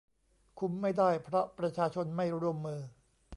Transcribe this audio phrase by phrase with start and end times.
[0.59, 2.81] คุมไม่ได้ เพราะประชาชนไม่ร่วมมือ